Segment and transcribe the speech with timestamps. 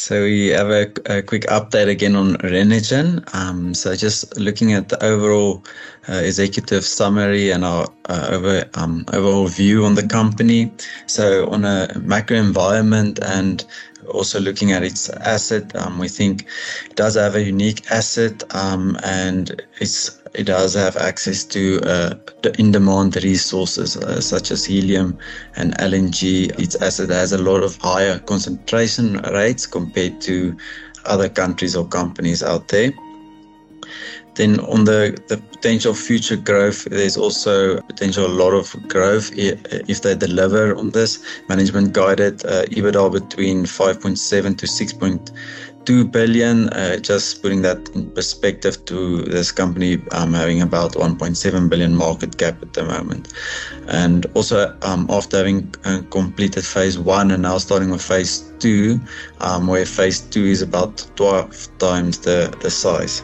[0.00, 3.22] So we have a, a quick update again on Renergen.
[3.34, 5.62] Um, so just looking at the overall
[6.08, 10.72] uh, executive summary and our uh, over, um, overall view on the company.
[11.06, 13.62] So on a macro environment and
[14.08, 16.46] also looking at its asset, um, we think
[16.86, 22.14] it does have a unique asset um, and it's it does have access to uh,
[22.58, 25.18] in-demand resources uh, such as helium
[25.56, 26.58] and LNG.
[26.58, 30.56] Its asset has a lot of higher concentration rates compared to
[31.06, 32.92] other countries or companies out there.
[34.34, 40.02] Then on the, the potential future growth, there's also potential a lot of growth if
[40.02, 41.22] they deliver on this.
[41.48, 44.66] Management guided uh, EBITDA between 5.7 to
[45.84, 46.68] 6.2 billion.
[46.70, 52.38] Uh, just putting that in perspective to this company um, having about 1.7 billion market
[52.38, 53.32] cap at the moment.
[53.88, 59.00] And also um, after having uh, completed phase one and now starting with phase two,
[59.40, 63.22] um, where phase two is about 12 times the, the size.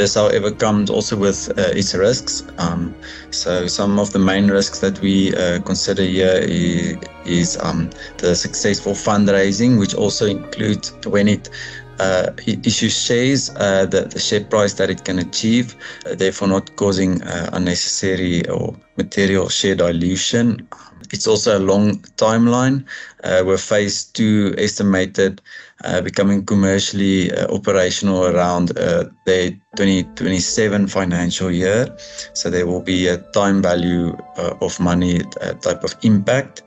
[0.00, 2.42] This, however, comes also with uh, its risks.
[2.56, 2.94] Um,
[3.30, 8.34] so, some of the main risks that we uh, consider here is, is um, the
[8.34, 11.50] successful fundraising, which also includes when it
[11.98, 15.76] uh, issues shares, uh, the, the share price that it can achieve,
[16.06, 20.66] uh, therefore not causing uh, unnecessary or material share dilution.
[21.12, 22.84] It's also a long timeline
[23.24, 25.40] uh, with phase two estimated
[25.84, 31.88] uh, becoming commercially uh, operational around uh, the 2027 financial year.
[32.34, 36.62] So there will be a time value uh, of money uh, type of impact.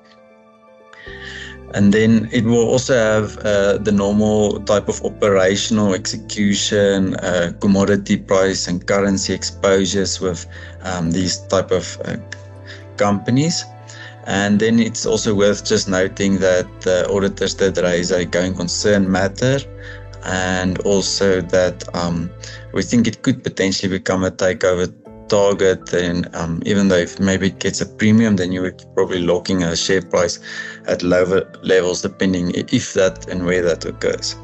[1.75, 3.35] And then it will also have
[3.83, 7.16] the normal type of operational execution,
[7.61, 10.45] commodity price and currency exposures with
[10.83, 11.97] um, these type of
[12.97, 13.66] companies.
[14.25, 19.11] And then it's also worth just noting that the auditors did raise a going concern
[19.11, 19.59] matter
[20.25, 22.29] and also that um,
[22.73, 24.94] we think it could potentially become a takeover
[25.28, 29.19] target and um, even though if maybe it gets a premium then you would probably
[29.19, 30.39] locking a share price
[30.85, 34.35] at lower levels depending if that and where that occurs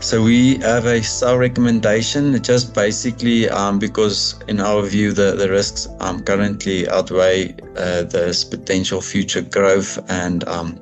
[0.00, 5.48] so we have a sell recommendation, just basically um, because in our view the, the
[5.50, 10.80] risks um, currently outweigh uh, this potential future growth and um,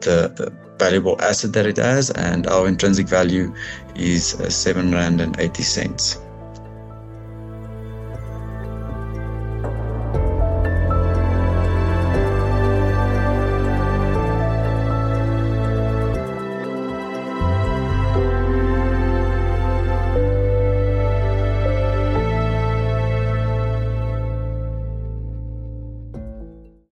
[0.00, 3.54] the, the, valuable asset that it has, and our intrinsic value
[3.94, 6.18] is uh, seven rand and eighty cents.